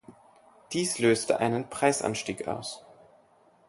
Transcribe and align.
Dies 0.71 0.97
löste 0.97 1.39
einen 1.39 1.69
Preisanstieg 1.69 2.47
aus. 2.47 2.83